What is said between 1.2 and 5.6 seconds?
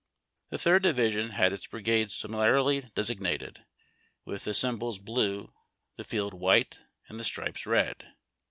had its brigades similarly designated, with the symbol bbie,